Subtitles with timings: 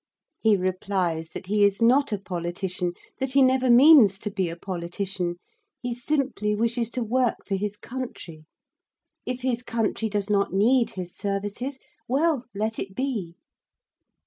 [0.39, 4.55] He replies that he is not a politician; that he never means to be a
[4.55, 5.35] politician.
[5.79, 8.47] He simply wishes to work for his country;
[9.27, 11.77] if his country does not need his services
[12.07, 13.35] well, let it be.